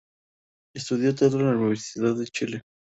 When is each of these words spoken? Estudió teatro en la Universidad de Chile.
Estudió 0.75 1.13
teatro 1.13 1.41
en 1.41 1.45
la 1.45 1.51
Universidad 1.51 2.15
de 2.17 2.25
Chile. 2.25 2.61